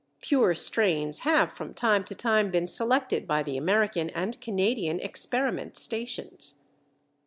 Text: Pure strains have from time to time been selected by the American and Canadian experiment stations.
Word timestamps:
Pure 0.23 0.55
strains 0.55 1.19
have 1.19 1.53
from 1.53 1.75
time 1.75 2.03
to 2.03 2.15
time 2.15 2.49
been 2.49 2.65
selected 2.65 3.27
by 3.27 3.43
the 3.43 3.55
American 3.55 4.09
and 4.09 4.41
Canadian 4.41 4.99
experiment 4.99 5.77
stations. 5.77 6.55